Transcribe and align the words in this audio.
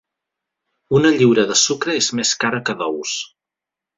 Una 0.99 1.11
lliura 1.19 1.43
de 1.51 1.57
sucre 1.65 1.95
és 1.99 2.09
més 2.21 2.33
cara 2.47 2.63
que 2.71 2.77
d'ous. 2.83 3.15